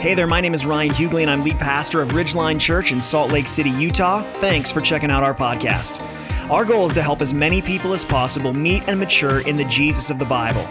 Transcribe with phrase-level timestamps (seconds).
[0.00, 3.02] Hey there, my name is Ryan Hughley, and I'm lead pastor of Ridgeline Church in
[3.02, 4.22] Salt Lake City, Utah.
[4.34, 6.00] Thanks for checking out our podcast.
[6.48, 9.64] Our goal is to help as many people as possible meet and mature in the
[9.64, 10.62] Jesus of the Bible.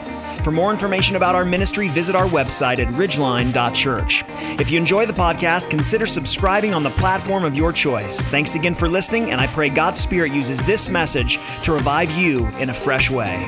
[0.46, 4.24] For more information about our ministry, visit our website at ridgeline.church.
[4.62, 8.22] If you enjoy the podcast, consider subscribing on the platform of your choice.
[8.28, 12.48] Thanks again for listening, and I pray God's Spirit uses this message to revive you
[12.60, 13.46] in a fresh way.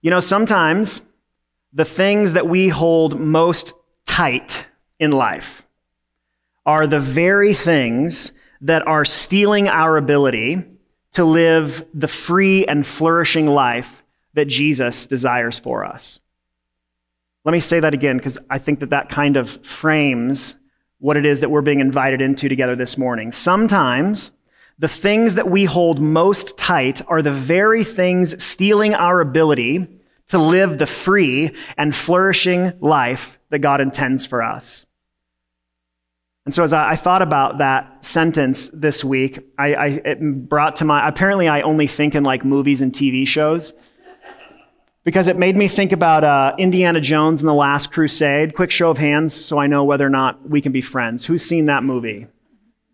[0.00, 1.02] You know, sometimes
[1.72, 3.74] the things that we hold most
[4.06, 4.66] tight
[4.98, 5.66] in life
[6.64, 10.62] are the very things that are stealing our ability
[11.12, 16.20] to live the free and flourishing life that Jesus desires for us.
[17.44, 20.56] Let me say that again because I think that that kind of frames
[20.98, 23.32] what it is that we're being invited into together this morning.
[23.32, 24.32] Sometimes
[24.78, 29.86] the things that we hold most tight are the very things stealing our ability
[30.28, 34.86] to live the free and flourishing life that God intends for us.
[36.44, 40.86] And so, as I, thought about that sentence this week, I, I, it brought to
[40.86, 43.74] my apparently, I only think in like movies and TV shows
[45.04, 48.54] because it made me think about uh, Indiana Jones and the Last Crusade.
[48.54, 51.26] Quick show of hands so I know whether or not we can be friends.
[51.26, 52.26] Who's seen that movie?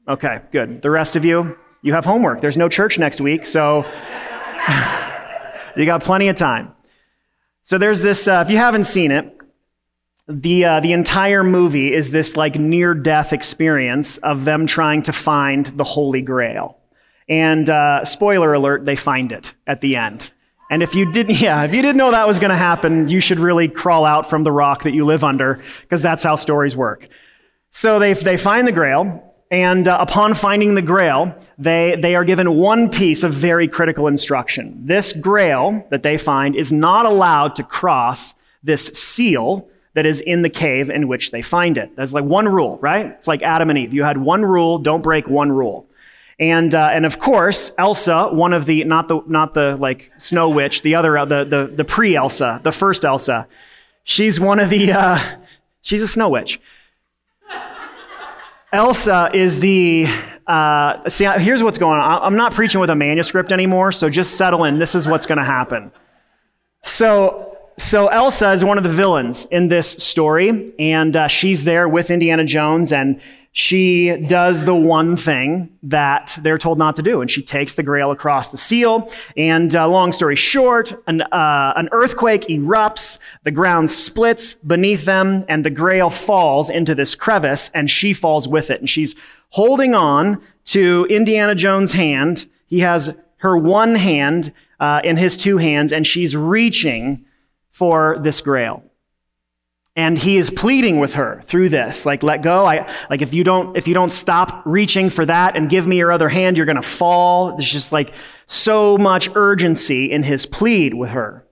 [0.09, 0.83] Okay, good.
[0.83, 1.57] The rest of you?
[1.85, 2.41] You have homework.
[2.41, 3.85] There's no church next week, so
[5.77, 6.73] you got plenty of time.
[7.63, 9.39] So there's this, uh, if you haven't seen it,
[10.27, 15.13] the, uh, the entire movie is this like near death experience of them trying to
[15.13, 16.79] find the Holy Grail.
[17.29, 20.31] And uh, spoiler alert, they find it at the end.
[20.71, 23.21] And if you didn't, yeah, if you didn't know that was going to happen, you
[23.21, 26.75] should really crawl out from the rock that you live under, because that's how stories
[26.75, 27.09] work.
[27.73, 32.25] So they, they find the Grail, and uh, upon finding the grail, they, they are
[32.25, 34.87] given one piece of very critical instruction.
[34.87, 40.43] This grail that they find is not allowed to cross this seal that is in
[40.43, 41.95] the cave in which they find it.
[41.95, 43.07] That's like one rule, right?
[43.07, 43.95] It's like Adam and Eve.
[43.95, 45.87] You had one rule, don't break one rule.
[46.41, 50.49] And, uh, and of course, Elsa, one of the, not the, not the like Snow
[50.49, 53.47] Witch, the other, uh, the, the, the pre Elsa, the first Elsa,
[54.03, 55.37] she's one of the, uh,
[55.83, 56.61] she's a Snow Witch.
[58.75, 60.09] Elsa is the.
[60.47, 62.23] Uh, see, here's what's going on.
[62.23, 64.79] I'm not preaching with a manuscript anymore, so just settle in.
[64.79, 65.93] This is what's going to happen.
[66.83, 71.89] So, so Elsa is one of the villains in this story, and uh, she's there
[71.89, 73.21] with Indiana Jones, and
[73.57, 77.83] she does the one thing that they're told not to do, and she takes the
[77.83, 79.11] grail across the seal.
[79.37, 85.45] And uh, long story short, an, uh, an earthquake erupts, the ground splits beneath them,
[85.49, 88.81] and the grail falls into this crevice, and she falls with it.
[88.81, 89.15] And she's
[89.51, 92.47] holding on to Indiana Jones' hand.
[92.67, 97.25] He has her one hand uh, in his two hands, and she's reaching
[97.75, 98.85] for this grail.
[99.97, 102.65] And he is pleading with her through this like let go.
[102.65, 105.99] I like if you don't if you don't stop reaching for that and give me
[105.99, 107.57] your other hand you're going to fall.
[107.57, 108.15] There's just like
[108.47, 111.47] so much urgency in his plead with her.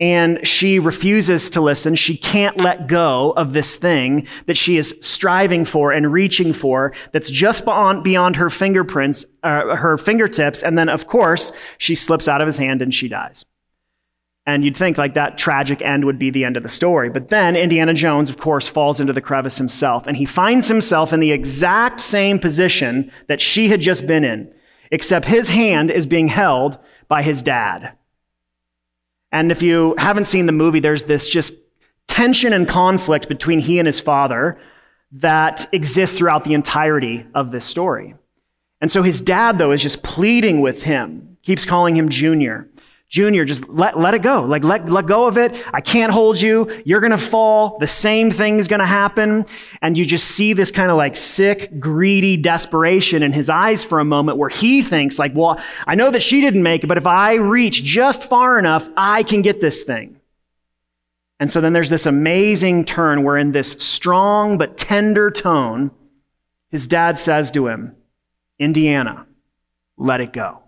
[0.00, 1.96] And she refuses to listen.
[1.96, 6.92] She can't let go of this thing that she is striving for and reaching for
[7.10, 10.62] that's just beyond, beyond her fingerprints uh, her fingertips.
[10.62, 13.44] And then of course she slips out of his hand and she dies
[14.48, 17.10] and you'd think like that tragic end would be the end of the story.
[17.10, 20.06] But then Indiana Jones, of course, falls into the crevice himself.
[20.06, 24.50] And he finds himself in the exact same position that she had just been in,
[24.90, 27.92] except his hand is being held by his dad.
[29.30, 31.52] And if you haven't seen the movie, there's this just
[32.06, 34.58] tension and conflict between he and his father
[35.12, 38.14] that exists throughout the entirety of this story.
[38.80, 42.66] And so his dad, though, is just pleading with him, keeps calling him Junior.
[43.08, 44.42] Junior, just let, let it go.
[44.42, 45.54] Like, let, let go of it.
[45.72, 46.70] I can't hold you.
[46.84, 47.78] You're going to fall.
[47.78, 49.46] The same thing's going to happen.
[49.80, 53.98] And you just see this kind of like sick, greedy desperation in his eyes for
[53.98, 56.98] a moment where he thinks like, well, I know that she didn't make it, but
[56.98, 60.20] if I reach just far enough, I can get this thing.
[61.40, 65.92] And so then there's this amazing turn where in this strong but tender tone,
[66.70, 67.96] his dad says to him,
[68.58, 69.26] Indiana,
[69.96, 70.62] let it go.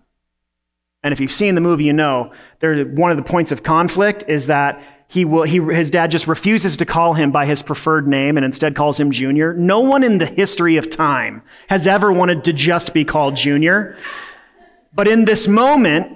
[1.03, 4.25] And if you've seen the movie, you know there, one of the points of conflict
[4.27, 8.07] is that he will, he, his dad just refuses to call him by his preferred
[8.07, 9.53] name and instead calls him Junior.
[9.53, 13.97] No one in the history of time has ever wanted to just be called Junior.
[14.93, 16.15] But in this moment,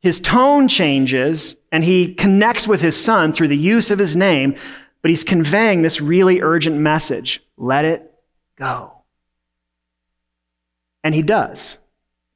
[0.00, 4.56] his tone changes and he connects with his son through the use of his name,
[5.02, 8.10] but he's conveying this really urgent message let it
[8.56, 8.92] go.
[11.04, 11.78] And he does.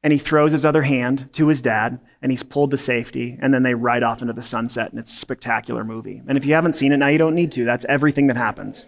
[0.06, 3.52] And he throws his other hand to his dad and he's pulled to safety and
[3.52, 6.22] then they ride off into the sunset and it's a spectacular movie.
[6.28, 7.64] And if you haven't seen it now you don't need to.
[7.64, 8.86] That's everything that happens.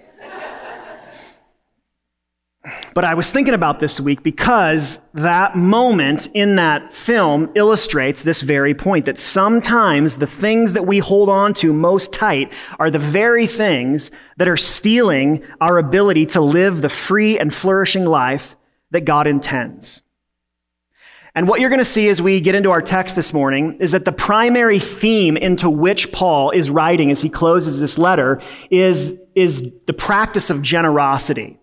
[2.95, 8.41] But i was thinking about this week because that moment in that film illustrates this
[8.41, 12.99] very point that sometimes the things that we hold on to most tight are the
[13.01, 18.55] very things that are stealing our ability to live the free and flourishing life
[18.93, 20.03] that god intends
[21.35, 23.93] and what you're going to see as we get into our text this morning is
[23.93, 28.41] that the primary theme into which Paul is writing as he closes this letter
[28.71, 31.59] is, is the practice of generosity.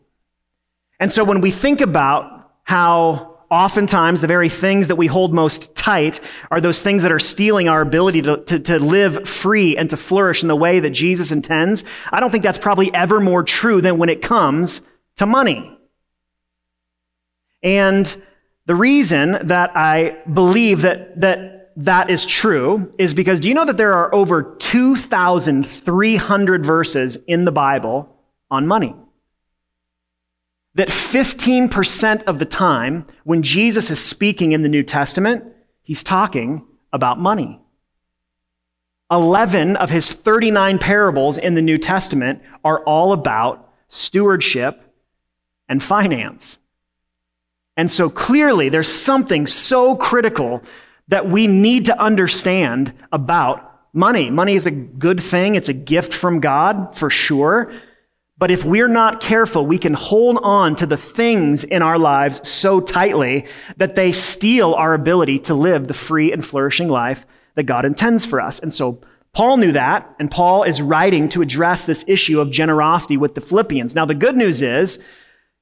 [0.99, 5.75] And so when we think about how oftentimes the very things that we hold most
[5.75, 6.19] tight
[6.51, 9.97] are those things that are stealing our ability to, to, to, live free and to
[9.97, 13.81] flourish in the way that Jesus intends, I don't think that's probably ever more true
[13.81, 14.81] than when it comes
[15.17, 15.77] to money.
[17.61, 18.15] And
[18.65, 23.65] the reason that I believe that, that that is true is because do you know
[23.65, 28.09] that there are over 2,300 verses in the Bible
[28.49, 28.95] on money?
[30.75, 35.43] That 15% of the time when Jesus is speaking in the New Testament,
[35.83, 37.61] he's talking about money.
[39.11, 44.81] 11 of his 39 parables in the New Testament are all about stewardship
[45.69, 46.57] and finance.
[47.77, 50.61] And so clearly, there's something so critical
[51.07, 54.29] that we need to understand about money.
[54.29, 57.71] Money is a good thing, it's a gift from God, for sure.
[58.37, 62.47] But if we're not careful, we can hold on to the things in our lives
[62.47, 63.45] so tightly
[63.77, 67.25] that they steal our ability to live the free and flourishing life
[67.55, 68.59] that God intends for us.
[68.59, 68.99] And so
[69.31, 73.41] Paul knew that, and Paul is writing to address this issue of generosity with the
[73.41, 73.95] Philippians.
[73.95, 74.99] Now, the good news is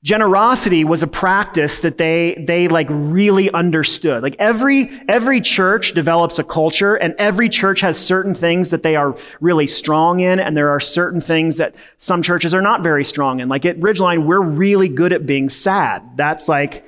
[0.03, 4.21] generosity was a practice that they they like really understood.
[4.21, 8.97] Like every every church develops a culture and every church has certain things that they
[8.97, 13.05] are really strong in and there are certain things that some churches are not very
[13.05, 13.47] strong in.
[13.47, 16.03] Like at ridgeline we're really good at being sad.
[16.17, 16.85] That's like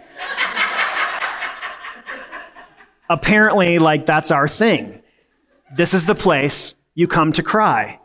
[3.09, 5.01] apparently like that's our thing.
[5.73, 7.99] This is the place you come to cry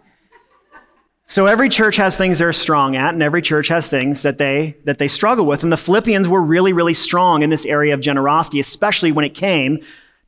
[1.30, 4.74] so every church has things they're strong at, and every church has things that they
[4.82, 5.62] that they struggle with.
[5.62, 9.32] And the Philippians were really, really strong in this area of generosity, especially when it
[9.32, 9.78] came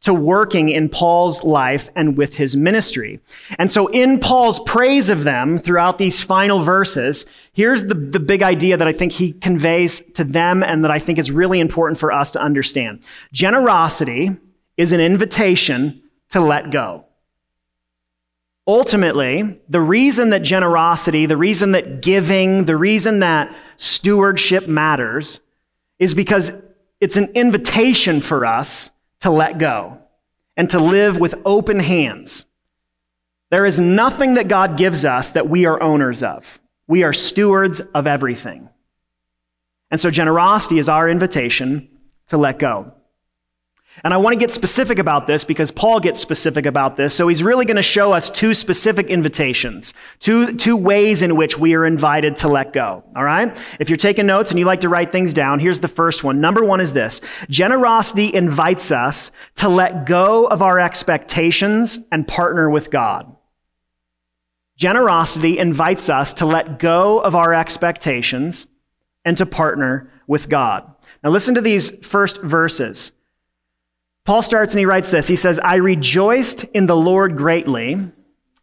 [0.03, 3.19] to working in Paul's life and with his ministry.
[3.59, 8.45] And so in Paul's praise of them throughout these final verses, here's the, the big
[8.45, 11.99] idea that I think he conveys to them and that I think is really important
[11.99, 13.03] for us to understand.
[13.33, 14.37] Generosity
[14.77, 16.01] is an invitation
[16.31, 17.07] to let go.
[18.67, 25.41] Ultimately, the reason that generosity, the reason that giving, the reason that stewardship matters
[25.99, 26.53] is because
[27.01, 29.99] it's an invitation for us to let go
[30.57, 32.47] and to live with open hands.
[33.51, 36.61] There is nothing that God gives us that we are owners of.
[36.87, 38.69] We are stewards of everything.
[39.91, 41.89] And so generosity is our invitation
[42.29, 42.95] to let go.
[44.05, 47.15] And I want to get specific about this because Paul gets specific about this.
[47.15, 51.57] So he's really going to show us two specific invitations, two, two ways in which
[51.57, 53.05] we are invited to let go.
[53.15, 53.57] All right?
[53.79, 56.41] If you're taking notes and you like to write things down, here's the first one.
[56.41, 62.69] Number one is this generosity invites us to let go of our expectations and partner
[62.69, 63.37] with God.
[64.77, 68.67] Generosity invites us to let go of our expectations
[69.25, 70.93] and to partner with God.
[71.23, 73.13] Now, listen to these first verses.
[74.25, 75.27] Paul starts and he writes this.
[75.27, 77.99] He says, I rejoiced in the Lord greatly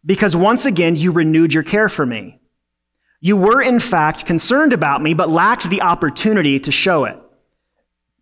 [0.04, 2.38] because once again you renewed your care for me.
[3.20, 7.18] You were, in fact, concerned about me, but lacked the opportunity to show it.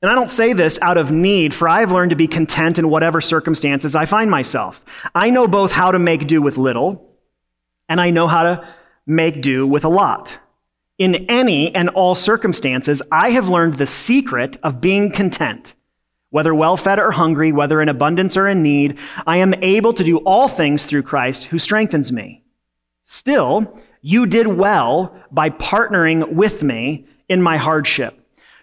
[0.03, 2.79] And I don't say this out of need, for I have learned to be content
[2.79, 4.85] in whatever circumstances I find myself.
[5.15, 7.17] I know both how to make do with little,
[7.89, 8.69] and I know how to
[9.07, 10.39] make do with a lot.
[10.99, 15.75] In any and all circumstances, I have learned the secret of being content.
[16.31, 20.05] Whether well fed or hungry, whether in abundance or in need, I am able to
[20.05, 22.43] do all things through Christ who strengthens me.
[23.03, 28.15] Still, you did well by partnering with me in my hardship.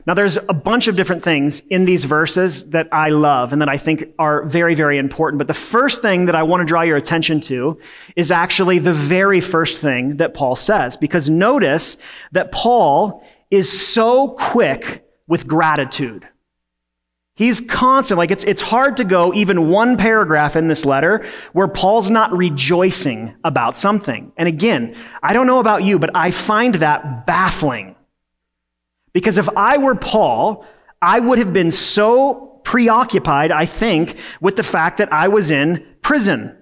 [0.08, 3.70] Now, there's a bunch of different things in these verses that I love and that
[3.70, 5.40] I think are very, very important.
[5.40, 7.80] But the first thing that I want to draw your attention to
[8.16, 10.96] is actually the very first thing that Paul says.
[10.96, 11.98] Because notice
[12.34, 16.28] that Paul is so quick with gratitude.
[17.36, 18.18] He's constant.
[18.18, 22.32] Like it's, it's hard to go even one paragraph in this letter where Paul's not
[22.32, 24.32] rejoicing about something.
[24.38, 27.96] And again, I don't know about you, but I find that baffling.
[29.12, 30.66] Because if I were Paul,
[31.02, 35.86] I would have been so preoccupied, I think, with the fact that I was in
[36.02, 36.58] prison.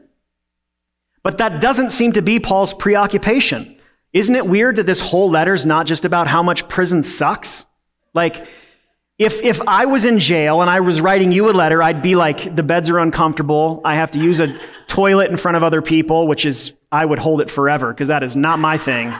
[1.21, 3.77] But that doesn't seem to be Paul's preoccupation.
[4.11, 7.65] Isn't it weird that this whole letter is not just about how much prison sucks?
[8.13, 8.47] Like,
[9.19, 12.15] if, if I was in jail and I was writing you a letter, I'd be
[12.15, 13.81] like, the beds are uncomfortable.
[13.85, 17.19] I have to use a toilet in front of other people, which is, I would
[17.19, 19.13] hold it forever because that is not my thing.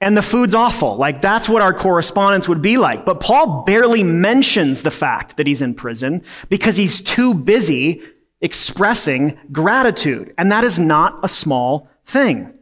[0.00, 0.96] And the food's awful.
[0.96, 3.04] Like, that's what our correspondence would be like.
[3.04, 8.02] But Paul barely mentions the fact that he's in prison because he's too busy
[8.40, 10.34] expressing gratitude.
[10.36, 12.52] And that is not a small thing.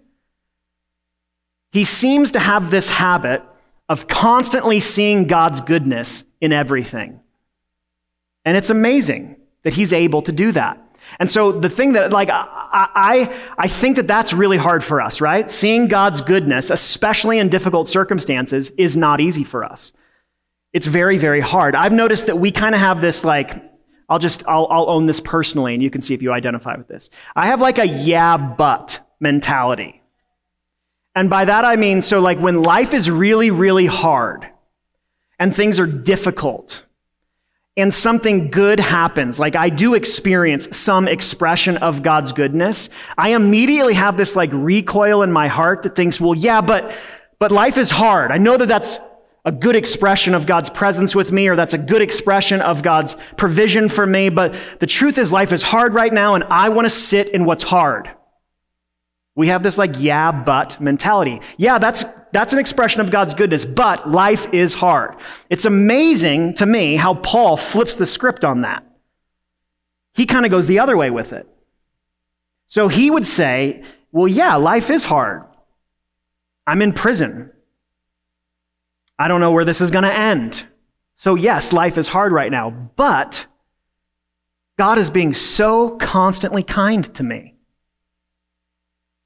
[1.73, 3.42] He seems to have this habit
[3.92, 7.20] of constantly seeing God's goodness in everything.
[8.42, 10.78] And it's amazing that he's able to do that.
[11.20, 15.02] And so the thing that, like, I, I, I think that that's really hard for
[15.02, 15.50] us, right?
[15.50, 19.92] Seeing God's goodness, especially in difficult circumstances, is not easy for us.
[20.72, 21.75] It's very, very hard.
[21.76, 23.62] I've noticed that we kind of have this, like,
[24.08, 26.88] I'll just, I'll, I'll own this personally, and you can see if you identify with
[26.88, 27.11] this.
[27.37, 30.01] I have like a yeah, but mentality.
[31.14, 34.49] And by that I mean, so like when life is really, really hard
[35.38, 36.87] and things are difficult
[37.76, 42.88] and something good happens, like I do experience some expression of God's goodness,
[43.19, 46.97] I immediately have this like recoil in my heart that thinks, well, yeah, but,
[47.38, 48.31] but life is hard.
[48.31, 48.99] I know that that's
[49.45, 53.16] a good expression of God's presence with me, or that's a good expression of God's
[53.37, 56.87] provision for me, but the truth is life is hard right now, and I want
[56.87, 58.09] to sit in what's hard.
[59.34, 61.40] We have this like, yeah, but mentality.
[61.56, 65.16] Yeah, that's, that's an expression of God's goodness, but life is hard.
[65.48, 68.84] It's amazing to me how Paul flips the script on that.
[70.14, 71.48] He kind of goes the other way with it.
[72.66, 75.44] So he would say, well, yeah, life is hard.
[76.66, 77.50] I'm in prison.
[79.18, 80.66] I don't know where this is going to end.
[81.14, 83.46] So, yes, life is hard right now, but
[84.78, 87.51] God is being so constantly kind to me.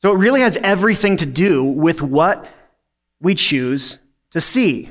[0.07, 2.49] So it really has everything to do with what
[3.21, 3.99] we choose
[4.31, 4.89] to see.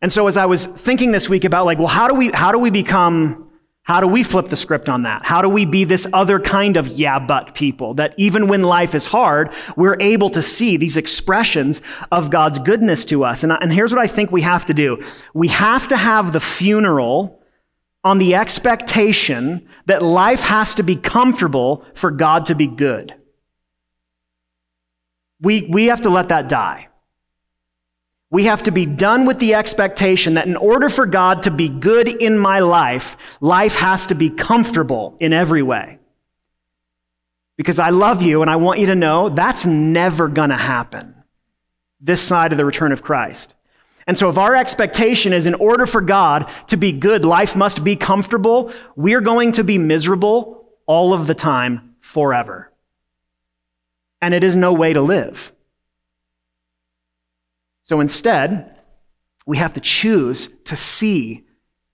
[0.00, 2.52] And so as I was thinking this week about like, well, how do we how
[2.52, 3.50] do we become
[3.82, 5.24] how do we flip the script on that?
[5.24, 8.94] How do we be this other kind of yeah, but people that even when life
[8.94, 13.42] is hard, we're able to see these expressions of God's goodness to us?
[13.42, 15.02] And, and here's what I think we have to do
[15.34, 17.42] we have to have the funeral
[18.04, 23.17] on the expectation that life has to be comfortable for God to be good.
[25.40, 26.88] We, we have to let that die.
[28.30, 31.68] We have to be done with the expectation that in order for God to be
[31.68, 35.98] good in my life, life has to be comfortable in every way.
[37.56, 41.14] Because I love you and I want you to know that's never going to happen
[42.00, 43.54] this side of the return of Christ.
[44.06, 47.82] And so, if our expectation is in order for God to be good, life must
[47.82, 52.67] be comfortable, we're going to be miserable all of the time forever
[54.20, 55.52] and it is no way to live.
[57.82, 58.76] So instead,
[59.46, 61.46] we have to choose to see,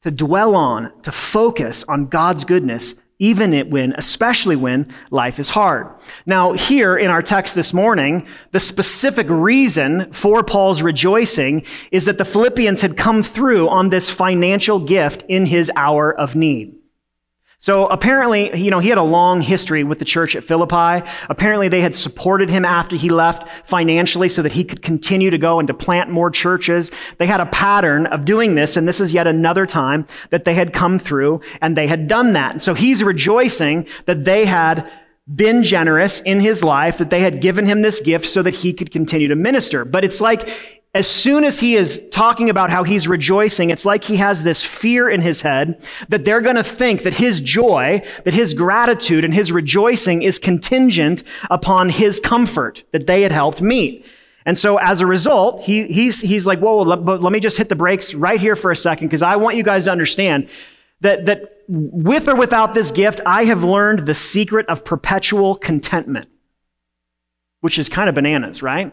[0.02, 5.86] to dwell on, to focus on God's goodness, even when, especially when life is hard.
[6.26, 12.18] Now, here in our text this morning, the specific reason for Paul's rejoicing is that
[12.18, 16.74] the Philippians had come through on this financial gift in his hour of need.
[17.64, 21.02] So apparently, you know, he had a long history with the church at Philippi.
[21.30, 25.38] Apparently, they had supported him after he left financially so that he could continue to
[25.38, 26.90] go and to plant more churches.
[27.16, 30.52] They had a pattern of doing this, and this is yet another time that they
[30.52, 32.50] had come through and they had done that.
[32.52, 34.86] And so he's rejoicing that they had
[35.32, 38.72] been generous in his life, that they had given him this gift so that he
[38.72, 39.84] could continue to minister.
[39.84, 40.48] But it's like
[40.94, 44.62] as soon as he is talking about how he's rejoicing, it's like he has this
[44.62, 49.24] fear in his head that they're going to think that his joy, that his gratitude
[49.24, 54.06] and his rejoicing is contingent upon his comfort that they had helped meet.
[54.46, 57.68] And so as a result, he, he's, he's like, whoa, let, let me just hit
[57.68, 60.48] the brakes right here for a second because I want you guys to understand
[61.04, 66.28] that, that with or without this gift, I have learned the secret of perpetual contentment,
[67.60, 68.92] which is kind of bananas, right?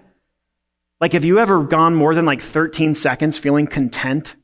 [1.00, 4.36] Like, have you ever gone more than like 13 seconds feeling content?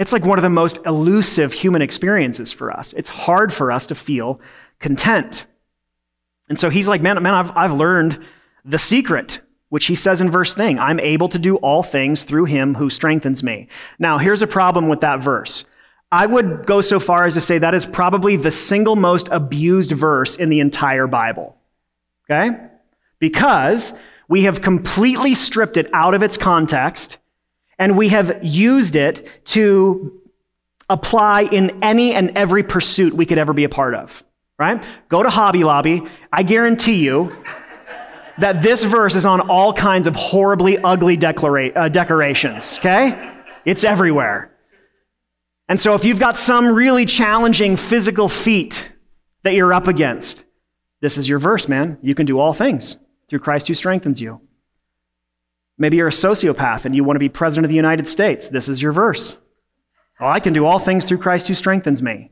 [0.00, 2.92] It's like one of the most elusive human experiences for us.
[2.94, 4.40] It's hard for us to feel
[4.80, 5.46] content.
[6.48, 8.18] And so he's like, man, man, I've, I've learned
[8.64, 10.80] the secret, which he says in verse thing.
[10.80, 13.68] I'm able to do all things through him who strengthens me.
[14.00, 15.66] Now, here's a problem with that verse.
[16.12, 19.92] I would go so far as to say that is probably the single most abused
[19.92, 21.56] verse in the entire Bible.
[22.30, 22.50] Okay?
[23.18, 23.94] Because
[24.28, 27.16] we have completely stripped it out of its context
[27.78, 30.20] and we have used it to
[30.90, 34.22] apply in any and every pursuit we could ever be a part of,
[34.58, 34.84] right?
[35.08, 36.02] Go to Hobby Lobby.
[36.30, 37.34] I guarantee you
[38.38, 43.32] that this verse is on all kinds of horribly ugly declara- uh, decorations, okay?
[43.64, 44.51] It's everywhere.
[45.68, 48.88] And so if you've got some really challenging physical feat
[49.42, 50.44] that you're up against,
[51.00, 51.98] this is your verse, man.
[52.02, 54.40] You can do all things through Christ who strengthens you.
[55.78, 58.48] Maybe you're a sociopath and you want to be president of the United States.
[58.48, 59.38] This is your verse.
[60.20, 62.30] Oh, I can do all things through Christ who strengthens me.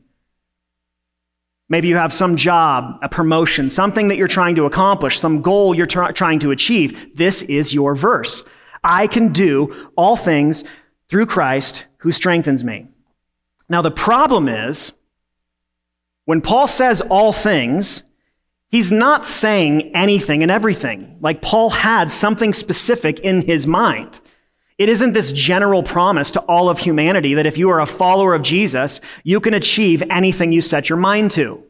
[1.68, 5.74] Maybe you have some job, a promotion, something that you're trying to accomplish, some goal
[5.74, 7.16] you're trying to achieve.
[7.16, 8.44] This is your verse.
[8.84, 10.64] I can do all things
[11.08, 12.88] through Christ who strengthens me.
[13.70, 14.92] Now, the problem is
[16.24, 18.02] when Paul says all things,
[18.68, 21.16] he's not saying anything and everything.
[21.20, 24.20] Like Paul had something specific in his mind.
[24.76, 28.34] It isn't this general promise to all of humanity that if you are a follower
[28.34, 31.62] of Jesus, you can achieve anything you set your mind to.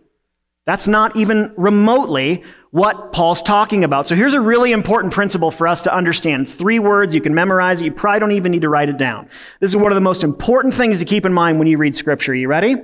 [0.65, 4.07] That's not even remotely what Paul's talking about.
[4.07, 6.43] So here's a really important principle for us to understand.
[6.43, 7.15] It's three words.
[7.15, 7.87] You can memorize it.
[7.87, 9.29] You probably don't even need to write it down.
[9.61, 11.97] This is one of the most important things to keep in mind when you read
[11.97, 12.35] scripture.
[12.35, 12.77] You ready?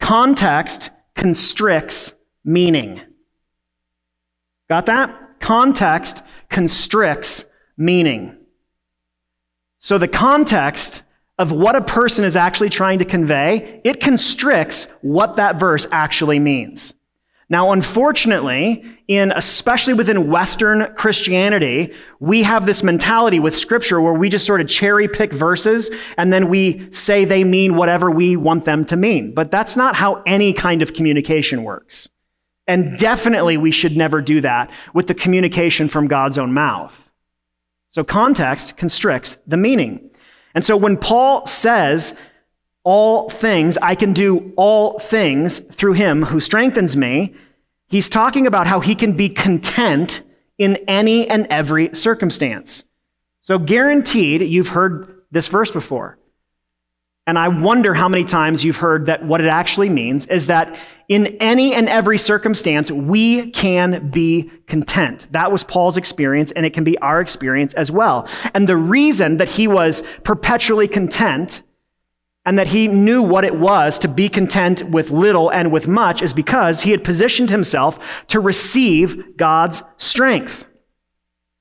[0.00, 2.14] Context constricts
[2.44, 3.00] meaning.
[4.68, 5.38] Got that?
[5.38, 7.44] Context constricts
[7.76, 8.36] meaning.
[9.78, 11.02] So the context
[11.38, 16.38] of what a person is actually trying to convey, it constricts what that verse actually
[16.38, 16.94] means.
[17.52, 24.30] Now, unfortunately, in especially within Western Christianity, we have this mentality with scripture where we
[24.30, 28.64] just sort of cherry pick verses and then we say they mean whatever we want
[28.64, 29.34] them to mean.
[29.34, 32.08] But that's not how any kind of communication works.
[32.66, 37.06] And definitely we should never do that with the communication from God's own mouth.
[37.90, 40.08] So context constricts the meaning.
[40.54, 42.16] And so when Paul says,
[42.84, 47.34] all things, I can do all things through him who strengthens me,
[47.88, 50.22] he's talking about how he can be content
[50.58, 52.84] in any and every circumstance.
[53.40, 56.18] So guaranteed, you've heard this verse before.
[57.26, 60.76] And I wonder how many times you've heard that what it actually means is that
[61.08, 65.28] in any and every circumstance, we can be content.
[65.30, 68.28] That was Paul's experience, and it can be our experience as well.
[68.54, 71.62] And the reason that he was perpetually content
[72.44, 76.22] and that he knew what it was to be content with little and with much
[76.22, 80.66] is because he had positioned himself to receive God's strength.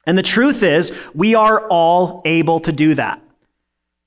[0.08, 3.22] And the truth is, we are all able to do that.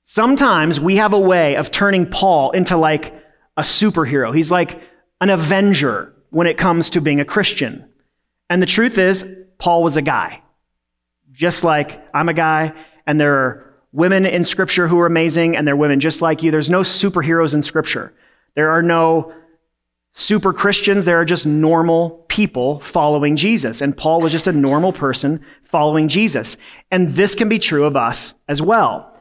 [0.03, 3.13] Sometimes we have a way of turning Paul into like
[3.57, 4.35] a superhero.
[4.35, 4.81] He's like
[5.21, 7.89] an avenger when it comes to being a Christian.
[8.49, 9.25] And the truth is,
[9.57, 10.41] Paul was a guy.
[11.31, 12.73] Just like I'm a guy,
[13.07, 13.64] and there are
[13.95, 16.51] women in Scripture who are amazing, and they're women just like you.
[16.51, 18.13] There's no superheroes in Scripture.
[18.53, 19.33] There are no
[20.11, 21.05] super Christians.
[21.05, 23.81] There are just normal people following Jesus.
[23.81, 26.57] And Paul was just a normal person following Jesus.
[26.91, 29.13] And this can be true of us as well.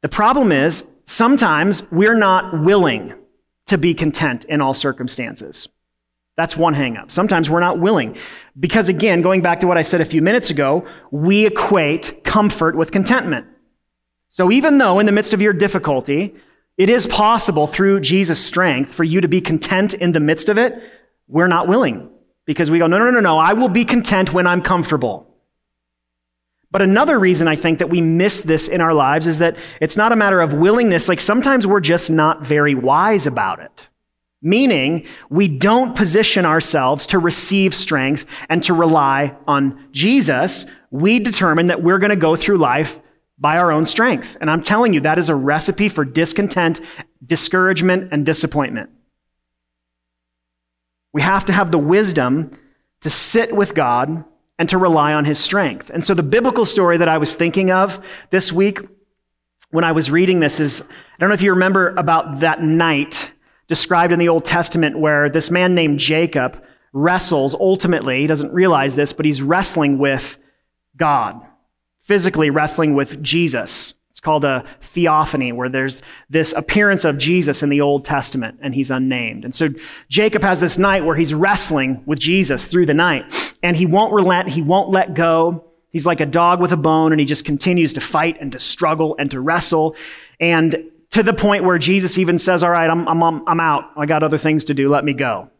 [0.00, 3.12] The problem is sometimes we're not willing
[3.66, 5.68] to be content in all circumstances.
[6.36, 7.10] That's one hangup.
[7.10, 8.16] Sometimes we're not willing.
[8.58, 12.74] Because again, going back to what I said a few minutes ago, we equate comfort
[12.74, 13.46] with contentment.
[14.28, 16.34] So even though in the midst of your difficulty,
[16.76, 20.58] it is possible through Jesus' strength for you to be content in the midst of
[20.58, 20.80] it,
[21.26, 22.10] we're not willing.
[22.44, 25.26] Because we go, no, no, no, no, I will be content when I'm comfortable.
[26.70, 29.96] But another reason I think that we miss this in our lives is that it's
[29.96, 31.08] not a matter of willingness.
[31.08, 33.88] Like sometimes we're just not very wise about it.
[34.40, 40.64] Meaning, we don't position ourselves to receive strength and to rely on Jesus.
[40.92, 43.00] We determine that we're going to go through life
[43.38, 44.36] by our own strength.
[44.40, 46.80] And I'm telling you, that is a recipe for discontent,
[47.24, 48.90] discouragement, and disappointment.
[51.12, 52.58] We have to have the wisdom
[53.00, 54.24] to sit with God
[54.58, 55.90] and to rely on his strength.
[55.90, 58.80] And so the biblical story that I was thinking of this week
[59.70, 60.86] when I was reading this is I
[61.20, 63.30] don't know if you remember about that night
[63.68, 68.94] described in the Old Testament where this man named Jacob wrestles ultimately, he doesn't realize
[68.96, 70.38] this, but he's wrestling with
[70.96, 71.40] God,
[72.08, 73.92] physically wrestling with Jesus.
[74.08, 78.74] It's called a theophany, where there's this appearance of Jesus in the Old Testament, and
[78.74, 79.44] he's unnamed.
[79.44, 79.68] And so
[80.08, 84.14] Jacob has this night where he's wrestling with Jesus through the night, and he won't
[84.14, 85.66] relent, he won't let go.
[85.90, 88.58] He's like a dog with a bone, and he just continues to fight and to
[88.58, 89.94] struggle and to wrestle.
[90.40, 93.90] And to the point where Jesus even says, All right, I'm, I'm, I'm out.
[93.96, 94.88] I got other things to do.
[94.88, 95.50] Let me go.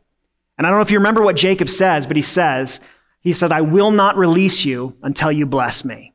[0.57, 2.81] And I don't know if you remember what Jacob says, but he says,
[3.21, 6.15] He said, I will not release you until you bless me.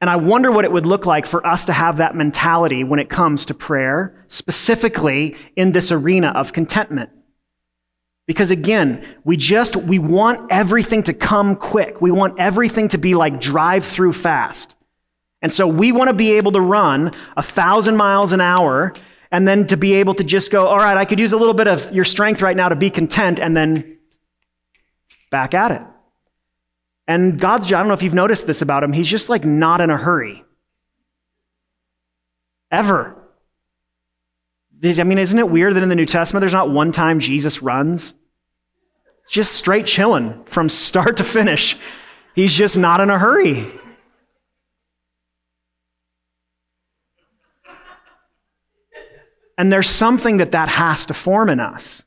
[0.00, 3.00] And I wonder what it would look like for us to have that mentality when
[3.00, 7.10] it comes to prayer, specifically in this arena of contentment.
[8.26, 12.00] Because again, we just, we want everything to come quick.
[12.00, 14.76] We want everything to be like drive through fast.
[15.42, 18.94] And so we want to be able to run a thousand miles an hour
[19.32, 21.54] and then to be able to just go, all right, I could use a little
[21.54, 23.98] bit of your strength right now to be content and then
[25.30, 25.82] back at it.
[27.10, 29.80] And God's, I don't know if you've noticed this about him, he's just like not
[29.80, 30.44] in a hurry.
[32.70, 33.16] Ever.
[34.84, 37.62] I mean, isn't it weird that in the New Testament there's not one time Jesus
[37.62, 38.14] runs?
[39.28, 41.76] Just straight chilling from start to finish.
[42.36, 43.72] He's just not in a hurry.
[49.58, 52.04] And there's something that that has to form in us.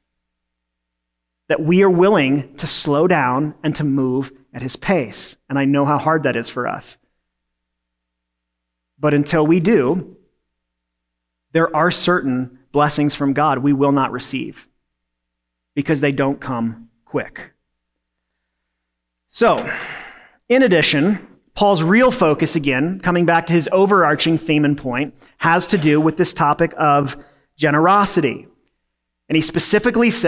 [1.50, 5.38] That we are willing to slow down and to move at his pace.
[5.50, 6.98] And I know how hard that is for us.
[9.00, 10.16] But until we do,
[11.52, 14.68] there are certain blessings from God we will not receive
[15.76, 17.52] because they don't come quick.
[19.28, 19.68] So,
[20.50, 25.68] in addition, Paul's real focus, again, coming back to his overarching theme and point, has
[25.68, 27.18] to do with this topic of
[27.56, 28.48] generosity.
[29.30, 30.26] And he specifically is,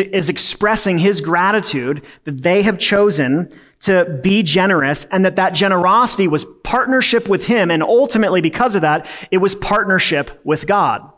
[0.00, 6.26] is expressing his gratitude that they have chosen to be generous and that that generosity
[6.26, 7.70] was partnership with him.
[7.70, 11.10] And ultimately, because of that, it was partnership with God.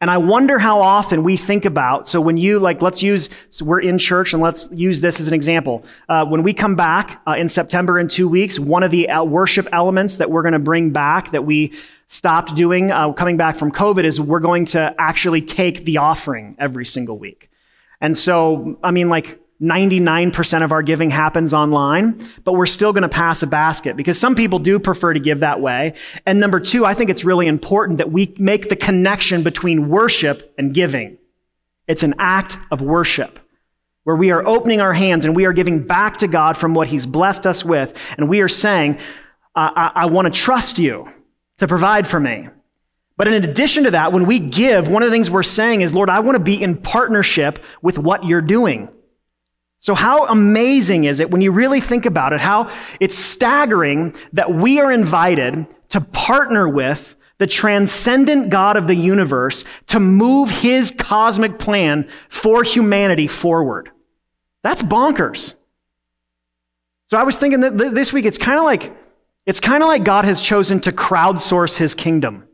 [0.00, 3.64] And I wonder how often we think about, so when you, like, let's use, so
[3.64, 5.84] we're in church and let's use this as an example.
[6.08, 9.24] Uh, when we come back uh, in September in two weeks, one of the uh,
[9.24, 11.72] worship elements that we're going to bring back that we
[12.14, 16.54] stopped doing uh, coming back from COVID is we're going to actually take the offering
[16.60, 17.50] every single week.
[18.00, 23.02] And so, I mean, like 99% of our giving happens online, but we're still going
[23.02, 25.94] to pass a basket because some people do prefer to give that way.
[26.24, 30.54] And number two, I think it's really important that we make the connection between worship
[30.56, 31.18] and giving.
[31.88, 33.40] It's an act of worship
[34.04, 36.86] where we are opening our hands and we are giving back to God from what
[36.86, 37.98] He's blessed us with.
[38.16, 39.00] And we are saying,
[39.56, 41.08] I, I, I want to trust you
[41.58, 42.48] to provide for me.
[43.16, 45.94] But in addition to that, when we give, one of the things we're saying is,
[45.94, 48.88] Lord, I want to be in partnership with what you're doing.
[49.78, 52.40] So, how amazing is it when you really think about it?
[52.40, 58.94] How it's staggering that we are invited to partner with the transcendent God of the
[58.94, 63.90] universe to move his cosmic plan for humanity forward.
[64.62, 65.54] That's bonkers.
[67.08, 68.92] So, I was thinking that this week it's kind of like
[69.46, 72.48] it's kind of like God has chosen to crowdsource his kingdom.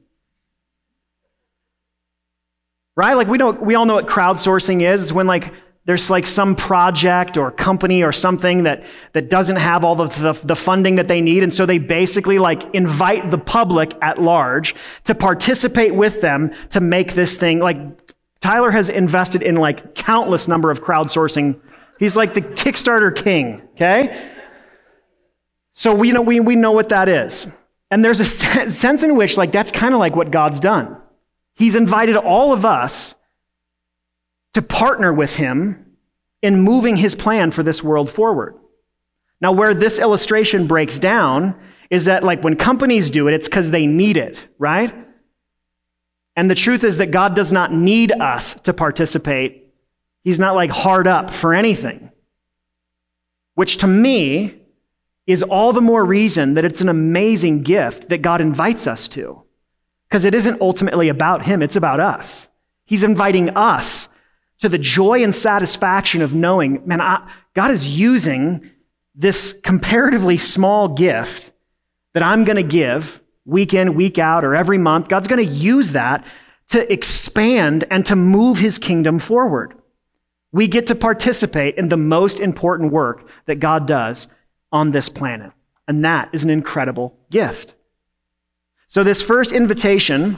[2.97, 3.15] Right?
[3.15, 5.03] Like we don't we all know what crowdsourcing is.
[5.03, 5.53] It's when like
[5.87, 10.33] there's like some project or company or something that, that doesn't have all the, the,
[10.45, 11.43] the, funding that they need.
[11.43, 14.75] And so they basically like invite the public at large
[15.05, 17.61] to participate with them to make this thing.
[17.61, 17.79] Like
[18.41, 21.59] Tyler has invested in like countless number of crowdsourcing.
[21.99, 24.31] He's like the Kickstarter king, okay?
[25.81, 27.51] So we know, we, we know what that is.
[27.91, 28.27] And there's a
[28.71, 30.99] sense in which, like, that's kind of like what God's done.
[31.55, 33.15] He's invited all of us
[34.53, 35.97] to partner with Him
[36.43, 38.57] in moving His plan for this world forward.
[39.41, 43.71] Now, where this illustration breaks down is that, like, when companies do it, it's because
[43.71, 44.93] they need it, right?
[46.37, 49.73] And the truth is that God does not need us to participate.
[50.25, 52.11] He's not like hard up for anything.
[53.55, 54.60] Which to me
[55.33, 59.43] is all the more reason that it's an amazing gift that God invites us to.
[60.09, 62.49] Because it isn't ultimately about Him, it's about us.
[62.85, 64.09] He's inviting us
[64.61, 68.71] to the joy and satisfaction of knowing, man, I, God is using
[69.15, 71.53] this comparatively small gift
[72.15, 75.09] that I'm going to give week in, week out, or every month.
[75.09, 76.27] God's going to use that
[76.69, 79.75] to expand and to move His kingdom forward.
[80.53, 84.27] We get to participate in the most important work that God does
[84.73, 85.53] on this planet.
[85.89, 87.75] And that is an incredible gift.
[88.87, 90.37] So, this first invitation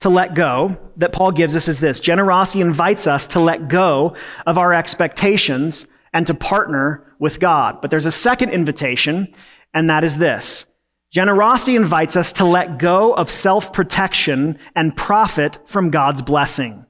[0.00, 4.16] to let go that Paul gives us is this generosity invites us to let go
[4.46, 7.80] of our expectations and to partner with God.
[7.80, 9.32] But there's a second invitation,
[9.72, 10.66] and that is this
[11.10, 16.84] generosity invites us to let go of self protection and profit from God's blessing.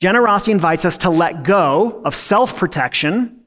[0.00, 3.41] Generosity invites us to let go of self protection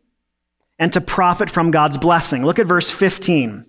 [0.79, 2.45] and to profit from God's blessing.
[2.45, 3.65] Look at verse 15.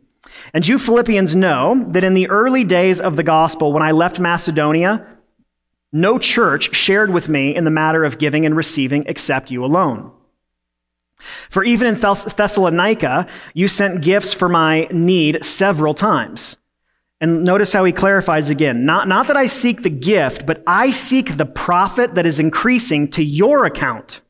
[0.53, 4.21] And you Philippians know that in the early days of the gospel, when I left
[4.21, 5.07] Macedonia,
[5.93, 10.13] no church shared with me in the matter of giving and receiving except you alone.
[11.49, 16.57] For even in Thessalonica, you sent gifts for my need several times.
[17.21, 18.85] And notice how he clarifies again.
[18.85, 23.09] Not, not that I seek the gift, but I seek the profit that is increasing
[23.13, 24.21] to your account.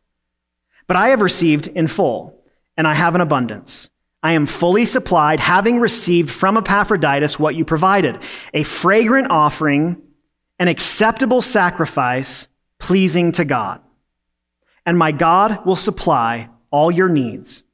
[0.87, 2.36] But I have received in full,
[2.77, 3.91] and I have an abundance.
[4.23, 8.19] I am fully supplied, having received from Epaphroditus what you provided
[8.53, 10.03] a fragrant offering,
[10.59, 13.81] an acceptable sacrifice, pleasing to God.
[14.85, 17.65] And my God will supply all your needs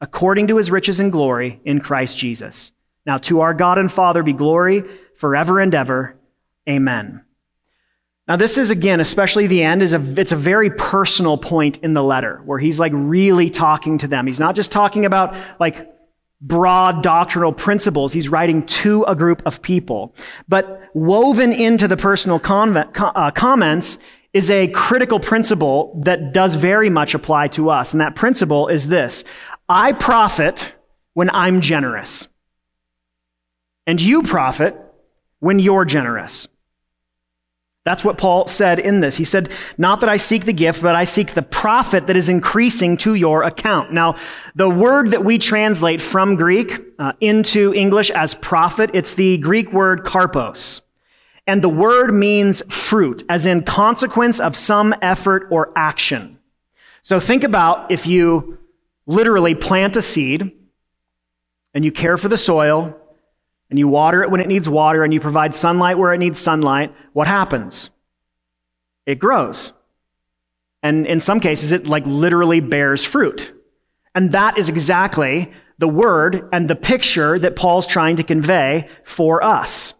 [0.00, 2.72] according to his riches and glory in Christ Jesus.
[3.06, 4.84] Now, to our God and Father be glory
[5.16, 6.16] forever and ever.
[6.68, 7.22] Amen.
[8.28, 11.92] Now, this is again, especially the end, is a, it's a very personal point in
[11.92, 14.26] the letter where he's like really talking to them.
[14.26, 15.92] He's not just talking about like
[16.40, 18.12] broad doctrinal principles.
[18.12, 20.14] He's writing to a group of people.
[20.48, 23.98] But woven into the personal convent, uh, comments
[24.32, 27.92] is a critical principle that does very much apply to us.
[27.92, 29.24] And that principle is this
[29.68, 30.72] I profit
[31.14, 32.28] when I'm generous,
[33.86, 34.76] and you profit
[35.40, 36.48] when you're generous.
[37.84, 39.16] That's what Paul said in this.
[39.16, 42.28] He said, Not that I seek the gift, but I seek the profit that is
[42.28, 43.92] increasing to your account.
[43.92, 44.16] Now,
[44.54, 49.72] the word that we translate from Greek uh, into English as profit, it's the Greek
[49.72, 50.82] word karpos.
[51.44, 56.38] And the word means fruit, as in consequence of some effort or action.
[57.02, 58.58] So think about if you
[59.06, 60.52] literally plant a seed
[61.74, 62.96] and you care for the soil
[63.72, 66.38] and you water it when it needs water and you provide sunlight where it needs
[66.38, 67.88] sunlight, what happens?
[69.06, 69.72] It grows.
[70.82, 73.50] And in some cases, it like literally bears fruit.
[74.14, 79.42] And that is exactly the word and the picture that Paul's trying to convey for
[79.42, 79.94] us.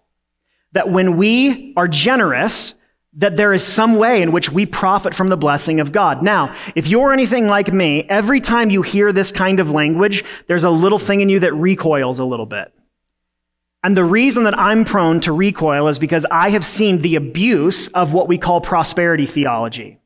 [0.73, 2.75] That when we are generous,
[3.15, 6.23] that there is some way in which we profit from the blessing of God.
[6.23, 10.65] Now, if you're anything like me, every time you hear this kind of language, there's
[10.65, 12.71] a little thing in you that recoils a little bit.
[13.83, 17.89] And the reason that I'm prone to recoil is because I have seen the abuse
[17.89, 19.99] of what we call prosperity theology,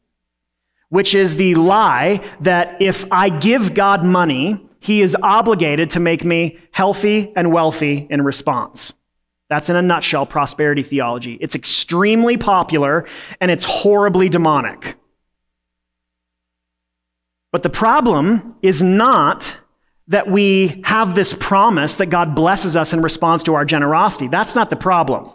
[0.89, 6.25] which is the lie that if I give God money, he is obligated to make
[6.25, 8.95] me healthy and wealthy in response.
[9.49, 11.37] That's in a nutshell prosperity theology.
[11.41, 13.07] It's extremely popular
[13.41, 14.97] and it's horribly demonic.
[17.53, 19.57] But the problem is not
[20.09, 24.29] that we have this promise that God blesses us in response to our generosity.
[24.29, 25.31] That's not the problem.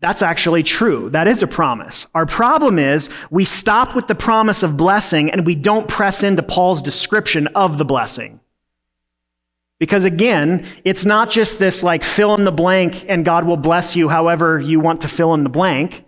[0.00, 1.10] That's actually true.
[1.10, 2.08] That is a promise.
[2.12, 6.42] Our problem is we stop with the promise of blessing and we don't press into
[6.42, 8.40] Paul's description of the blessing.
[9.78, 13.94] Because again, it's not just this like fill in the blank and God will bless
[13.94, 16.04] you however you want to fill in the blank.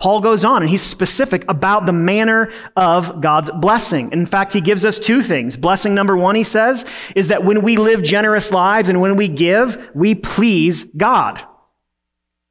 [0.00, 4.10] Paul goes on and he's specific about the manner of God's blessing.
[4.12, 5.56] In fact, he gives us two things.
[5.56, 9.28] Blessing number one, he says, is that when we live generous lives and when we
[9.28, 11.44] give, we please God,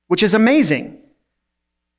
[0.08, 1.02] which is amazing.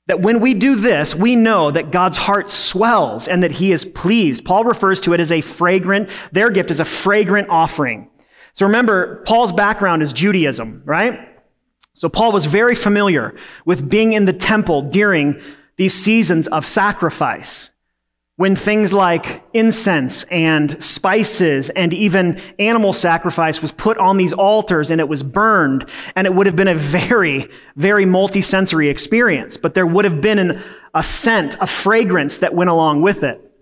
[0.07, 3.85] That when we do this, we know that God's heart swells and that he is
[3.85, 4.45] pleased.
[4.45, 8.09] Paul refers to it as a fragrant, their gift is a fragrant offering.
[8.53, 11.30] So remember, Paul's background is Judaism, right?
[11.95, 15.41] So Paul was very familiar with being in the temple during
[15.77, 17.71] these seasons of sacrifice
[18.41, 24.91] when things like incense and spices and even animal sacrifice was put on these altars
[24.91, 29.75] and it was burned and it would have been a very very multisensory experience but
[29.75, 30.63] there would have been an,
[30.95, 33.53] a scent a fragrance that went along with it.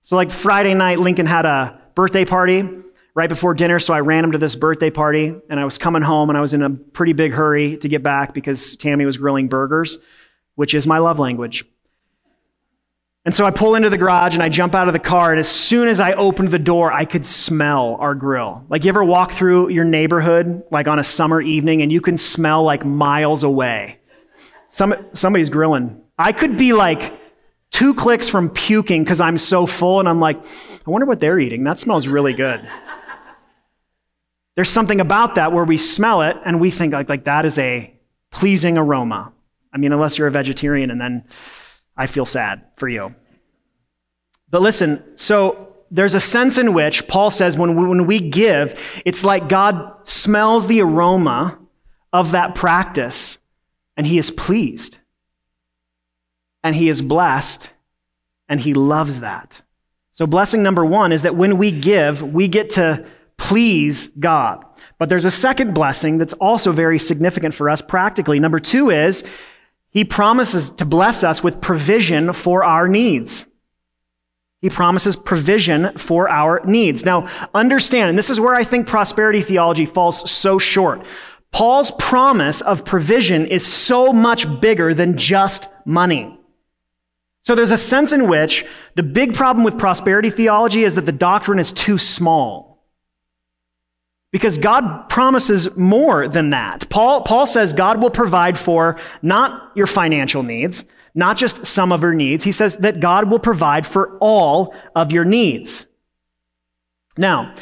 [0.00, 2.66] So like friday night lincoln had a birthday party
[3.14, 6.02] right before dinner, so I ran him to this birthday party, and I was coming
[6.02, 9.18] home, and I was in a pretty big hurry to get back because Tammy was
[9.18, 9.98] grilling burgers,
[10.54, 11.64] which is my love language.
[13.24, 15.38] And so I pull into the garage and I jump out of the car, and
[15.38, 18.64] as soon as I opened the door, I could smell our grill.
[18.68, 22.16] Like, you ever walk through your neighborhood, like on a summer evening, and you can
[22.16, 24.00] smell like miles away?
[24.68, 26.00] Some, somebody's grilling.
[26.18, 27.20] I could be like
[27.70, 30.42] two clicks from puking because I'm so full, and I'm like,
[30.84, 31.62] I wonder what they're eating.
[31.62, 32.68] That smells really good.
[34.54, 37.58] There's something about that where we smell it and we think like, like that is
[37.58, 37.94] a
[38.30, 39.32] pleasing aroma.
[39.72, 41.24] I mean, unless you're a vegetarian, and then
[41.96, 43.14] I feel sad for you.
[44.50, 49.02] But listen, so there's a sense in which Paul says when we, when we give,
[49.04, 51.58] it's like God smells the aroma
[52.12, 53.38] of that practice
[53.96, 54.98] and he is pleased
[56.62, 57.70] and he is blessed
[58.48, 59.62] and he loves that.
[60.10, 63.06] So, blessing number one is that when we give, we get to
[63.42, 64.64] please God.
[64.98, 68.38] But there's a second blessing that's also very significant for us practically.
[68.38, 69.24] Number two is
[69.90, 73.44] he promises to bless us with provision for our needs.
[74.60, 77.04] He promises provision for our needs.
[77.04, 81.04] Now, understand, and this is where I think prosperity theology falls so short.
[81.50, 86.38] Paul's promise of provision is so much bigger than just money.
[87.40, 91.12] So there's a sense in which the big problem with prosperity theology is that the
[91.12, 92.71] doctrine is too small.
[94.32, 96.88] Because God promises more than that.
[96.88, 102.02] Paul, Paul says God will provide for not your financial needs, not just some of
[102.02, 102.42] your needs.
[102.42, 105.86] He says that God will provide for all of your needs.
[107.18, 107.54] Now,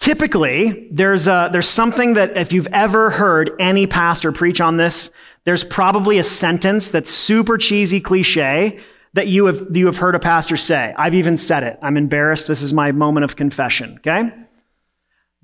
[0.00, 5.10] typically, there's, a, there's something that if you've ever heard any pastor preach on this,
[5.44, 8.78] there's probably a sentence that's super cheesy cliche
[9.14, 10.94] that you have, you have heard a pastor say.
[10.96, 11.78] I've even said it.
[11.82, 12.48] I'm embarrassed.
[12.48, 14.30] This is my moment of confession, okay?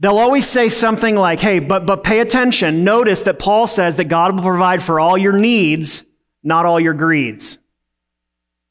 [0.00, 2.84] They'll always say something like, hey, but, but pay attention.
[2.84, 6.04] Notice that Paul says that God will provide for all your needs,
[6.42, 7.58] not all your greeds.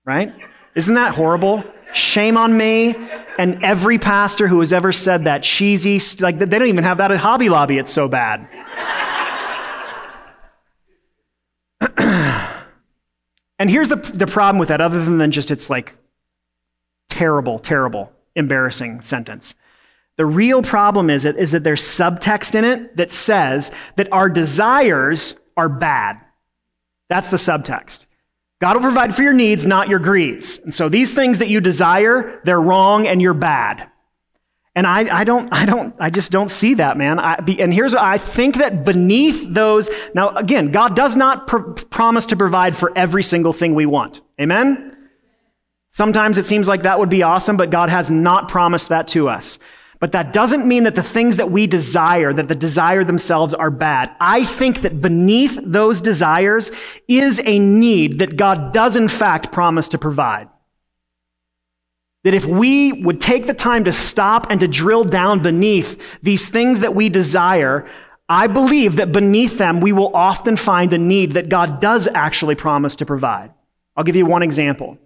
[0.05, 0.33] Right?
[0.75, 1.63] Isn't that horrible?
[1.93, 2.95] Shame on me
[3.37, 7.11] and every pastor who has ever said that cheesy, like they don't even have that
[7.11, 7.77] at Hobby Lobby.
[7.77, 8.47] It's so bad.
[13.59, 15.95] And here's the, the problem with that, other than just it's like
[17.09, 19.55] terrible, terrible, embarrassing sentence.
[20.17, 24.29] The real problem is, it, is that there's subtext in it that says that our
[24.29, 26.19] desires are bad.
[27.07, 28.07] That's the subtext.
[28.59, 30.59] God will provide for your needs, not your greeds.
[30.59, 33.87] And so these things that you desire, they're wrong and you're bad.
[34.75, 37.19] And I, I don't, I don't, I just don't see that, man.
[37.19, 41.57] I, and here's what I think that beneath those, now again, God does not pr-
[41.89, 44.21] promise to provide for every single thing we want.
[44.39, 44.95] Amen?
[45.89, 49.29] Sometimes it seems like that would be awesome, but God has not promised that to
[49.29, 49.57] us.
[49.99, 53.71] But that doesn't mean that the things that we desire, that the desire themselves are
[53.71, 54.15] bad.
[54.19, 56.71] I think that beneath those desires
[57.07, 60.49] is a need that God does in fact promise to provide.
[62.23, 66.47] That if we would take the time to stop and to drill down beneath these
[66.47, 67.89] things that we desire,
[68.29, 72.55] I believe that beneath them we will often find the need that God does actually
[72.55, 73.51] promise to provide.
[73.95, 74.99] I'll give you one example.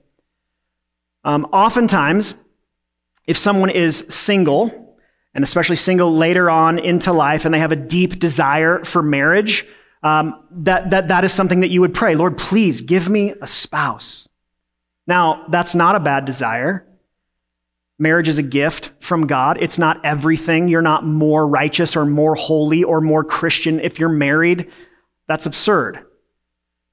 [1.23, 2.33] Um, oftentimes,
[3.27, 4.80] if someone is single,
[5.33, 9.65] and especially single later on into life, and they have a deep desire for marriage,
[10.03, 13.47] um, that, that, that is something that you would pray, Lord, please give me a
[13.47, 14.27] spouse.
[15.07, 16.85] Now, that's not a bad desire.
[17.99, 19.57] Marriage is a gift from God.
[19.61, 20.67] It's not everything.
[20.67, 24.71] You're not more righteous or more holy or more Christian if you're married.
[25.27, 25.99] That's absurd.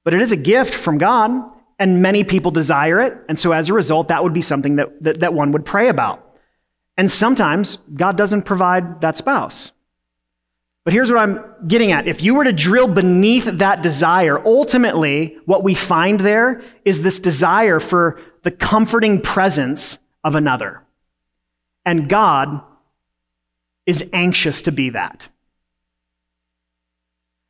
[0.03, 1.31] But it is a gift from God,
[1.79, 3.17] and many people desire it.
[3.27, 5.89] And so as a result, that would be something that, that, that one would pray
[5.89, 6.28] about.
[6.99, 9.71] And sometimes God doesn't provide that spouse.
[10.83, 12.09] But here's what I'm getting at.
[12.09, 17.21] If you were to drill beneath that desire, ultimately, what we find there is this
[17.21, 20.83] desire for the comforting presence of another.
[21.85, 22.61] And God
[23.85, 25.29] is anxious to be that.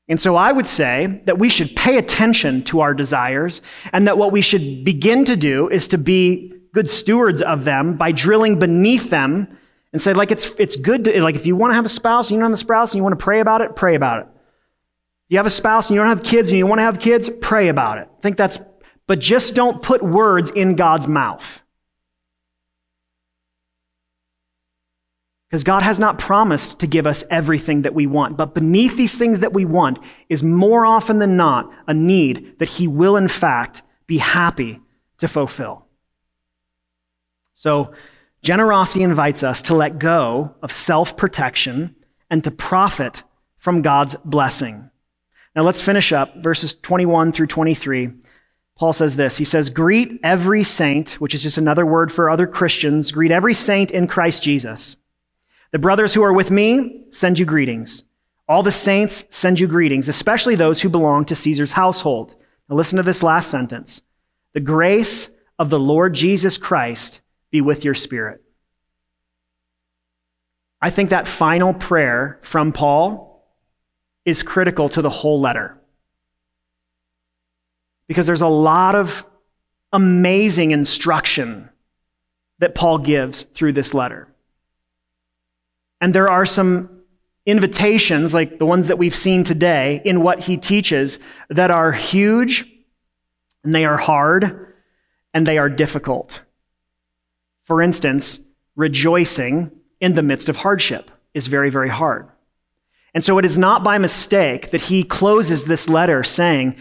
[0.07, 4.19] And so I would say that we should pay attention to our desires and that
[4.19, 8.59] what we should begin to do is to be good stewards of them by drilling
[8.59, 9.57] beneath them
[9.91, 12.29] and say, like, it's, it's good to, like, if you want to have a spouse
[12.29, 14.21] and you don't have a spouse and you want to pray about it, pray about
[14.21, 14.27] it.
[15.29, 17.29] You have a spouse and you don't have kids and you want to have kids,
[17.41, 18.07] pray about it.
[18.17, 18.59] I think that's,
[19.07, 21.61] but just don't put words in God's mouth.
[25.49, 28.37] Because God has not promised to give us everything that we want.
[28.37, 29.97] But beneath these things that we want
[30.29, 34.79] is more often than not a need that He will, in fact, be happy
[35.17, 35.88] to fulfill.
[37.59, 37.91] So,
[38.41, 41.93] generosity invites us to let go of self protection
[42.29, 43.23] and to profit
[43.57, 44.89] from God's blessing.
[45.53, 48.11] Now, let's finish up verses 21 through 23.
[48.77, 52.47] Paul says this He says, Greet every saint, which is just another word for other
[52.47, 54.95] Christians, greet every saint in Christ Jesus.
[55.73, 58.05] The brothers who are with me send you greetings.
[58.47, 62.35] All the saints send you greetings, especially those who belong to Caesar's household.
[62.69, 64.01] Now listen to this last sentence.
[64.53, 67.19] The grace of the Lord Jesus Christ
[67.51, 68.41] be with your spirit.
[70.81, 73.45] I think that final prayer from Paul
[74.25, 75.77] is critical to the whole letter.
[78.07, 79.25] Because there's a lot of
[79.91, 81.69] amazing instruction
[82.59, 84.27] that Paul gives through this letter.
[86.01, 87.01] And there are some
[87.45, 91.19] invitations, like the ones that we've seen today, in what he teaches
[91.49, 92.65] that are huge
[93.63, 94.73] and they are hard
[95.33, 96.41] and they are difficult.
[97.69, 98.39] For instance,
[98.75, 102.27] rejoicing in the midst of hardship is very, very hard.
[103.13, 106.75] And so it is not by mistake that he closes this letter saying,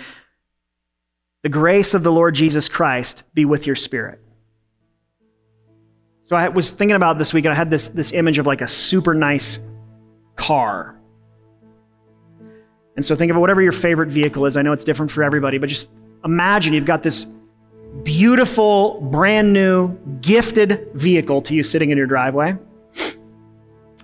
[1.43, 4.18] The grace of the Lord Jesus Christ be with your spirit.
[6.22, 8.62] So I was thinking about this week, and I had this, this image of like
[8.62, 9.59] a super nice
[10.36, 10.99] car.
[12.97, 14.57] And so think about whatever your favorite vehicle is.
[14.57, 15.91] I know it's different for everybody, but just
[16.24, 17.26] imagine you've got this
[18.05, 22.57] beautiful, brand new, gifted vehicle to you sitting in your driveway.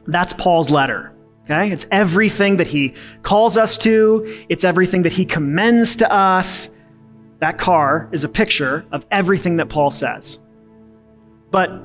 [0.06, 1.12] That's Paul's letter.
[1.44, 1.70] Okay?
[1.70, 6.70] It's everything that he calls us to, it's everything that he commends to us.
[7.40, 10.40] That car is a picture of everything that Paul says.
[11.50, 11.82] But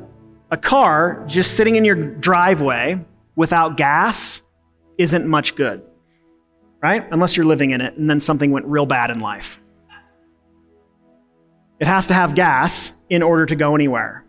[0.51, 2.99] a car just sitting in your driveway
[3.35, 4.41] without gas
[4.97, 5.81] isn't much good,
[6.81, 7.05] right?
[7.11, 9.59] Unless you're living in it and then something went real bad in life.
[11.79, 14.25] It has to have gas in order to go anywhere.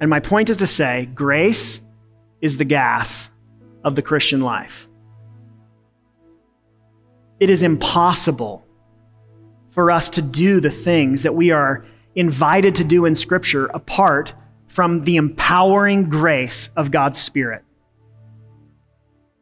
[0.00, 1.80] And my point is to say grace
[2.40, 3.30] is the gas
[3.82, 4.88] of the Christian life.
[7.40, 8.64] It is impossible
[9.70, 11.84] for us to do the things that we are
[12.14, 14.32] invited to do in Scripture apart
[14.68, 17.64] from the empowering grace of God's Spirit.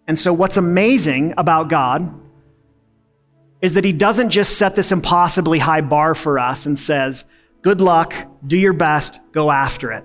[0.07, 2.13] And so, what's amazing about God
[3.63, 7.25] is that He doesn't just set this impossibly high bar for us and says,
[7.63, 8.15] Good luck,
[8.47, 10.05] do your best, go after it.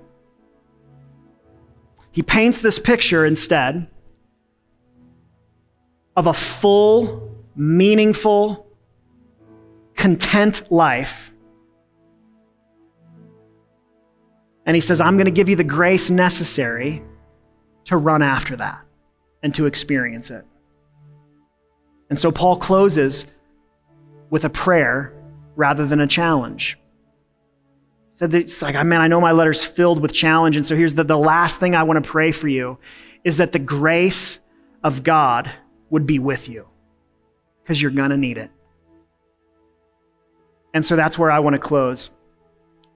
[2.12, 3.88] He paints this picture instead
[6.16, 8.66] of a full, meaningful,
[9.96, 11.32] content life
[14.68, 17.02] And he says, I'm going to give you the grace necessary
[17.86, 18.84] to run after that
[19.42, 20.44] and to experience it.
[22.10, 23.24] And so Paul closes
[24.30, 25.12] with a prayer
[25.56, 26.78] rather than a challenge.
[28.18, 30.56] That it's like, man, I know my letter's filled with challenge.
[30.56, 32.78] And so here's the, the last thing I want to pray for you
[33.24, 34.40] is that the grace
[34.82, 35.50] of God
[35.90, 36.66] would be with you
[37.62, 38.50] because you're going to need it.
[40.74, 42.10] And so that's where I want to close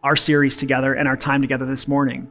[0.03, 2.31] our series together and our time together this morning.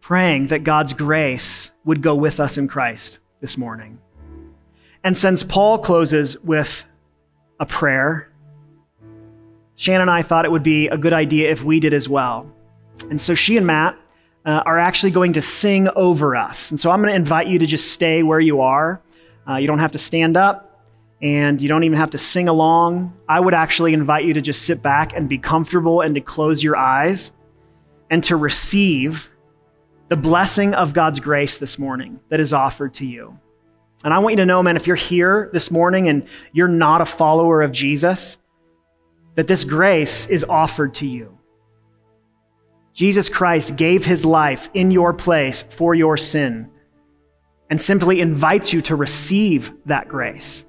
[0.00, 3.98] Praying that God's grace would go with us in Christ this morning.
[5.02, 6.84] And since Paul closes with
[7.60, 8.32] a prayer,
[9.76, 12.50] Shannon and I thought it would be a good idea if we did as well.
[13.10, 13.96] And so she and Matt
[14.46, 16.70] uh, are actually going to sing over us.
[16.70, 19.02] And so I'm going to invite you to just stay where you are.
[19.48, 20.66] Uh, you don't have to stand up
[21.20, 23.14] and you don't even have to sing along.
[23.28, 26.62] I would actually invite you to just sit back and be comfortable and to close
[26.62, 27.32] your eyes
[28.10, 29.30] and to receive
[30.08, 33.38] the blessing of God's grace this morning that is offered to you.
[34.04, 37.00] And I want you to know, man, if you're here this morning and you're not
[37.00, 38.38] a follower of Jesus,
[39.34, 41.38] that this grace is offered to you.
[42.92, 46.70] Jesus Christ gave his life in your place for your sin
[47.68, 50.64] and simply invites you to receive that grace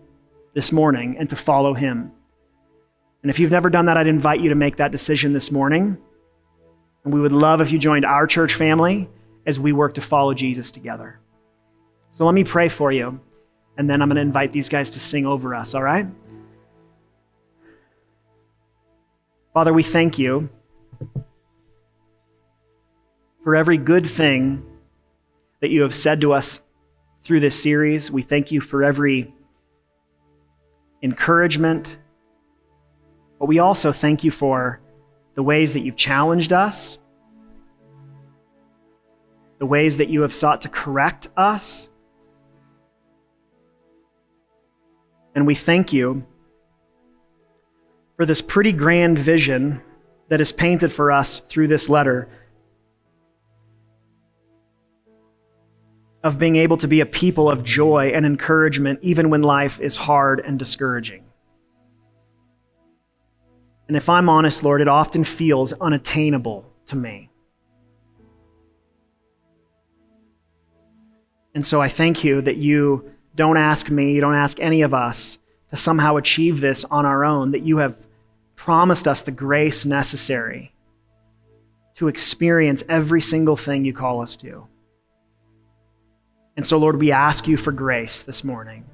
[0.54, 2.12] this morning and to follow him.
[3.22, 5.98] And if you've never done that, I'd invite you to make that decision this morning.
[7.04, 9.10] And we would love if you joined our church family
[9.46, 11.20] as we work to follow Jesus together.
[12.18, 13.20] So let me pray for you,
[13.78, 16.08] and then I'm going to invite these guys to sing over us, all right?
[19.54, 20.50] Father, we thank you
[23.44, 24.66] for every good thing
[25.60, 26.60] that you have said to us
[27.24, 28.10] through this series.
[28.10, 29.32] We thank you for every
[31.04, 31.98] encouragement,
[33.38, 34.80] but we also thank you for
[35.36, 36.98] the ways that you've challenged us,
[39.60, 41.92] the ways that you have sought to correct us.
[45.38, 46.26] And we thank you
[48.16, 49.84] for this pretty grand vision
[50.30, 52.28] that is painted for us through this letter
[56.24, 59.96] of being able to be a people of joy and encouragement even when life is
[59.96, 61.24] hard and discouraging.
[63.88, 67.30] And if I'm honest, Lord, it often feels unattainable to me.
[71.54, 74.94] And so I thank you that you don't ask me, you don't ask any of
[74.94, 77.96] us to somehow achieve this on our own, that you have
[78.56, 80.74] promised us the grace necessary
[81.96, 84.68] to experience every single thing you call us to.
[86.56, 88.86] And so, Lord, we ask you for grace this morning.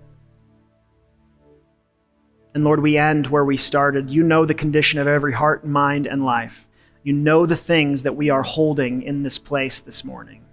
[2.54, 4.10] And Lord, we end where we started.
[4.10, 6.68] You know the condition of every heart, mind, and life.
[7.04, 10.44] You know the things that we are holding in this place this morning.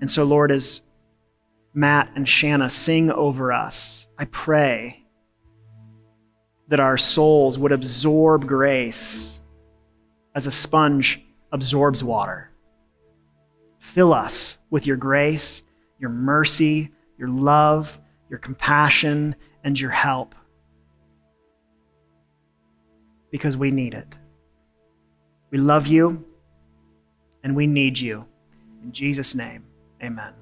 [0.00, 0.82] And so, Lord, as
[1.74, 5.04] Matt and Shanna sing over us, I pray
[6.68, 9.40] that our souls would absorb grace
[10.34, 12.50] as a sponge absorbs water.
[13.78, 15.62] Fill us with your grace,
[15.98, 17.98] your mercy, your love,
[18.30, 20.34] your compassion, and your help.
[23.30, 24.08] Because we need it.
[25.50, 26.24] We love you.
[27.44, 28.24] and we need you.
[28.82, 29.64] In Jesus' name,
[30.02, 30.32] amen.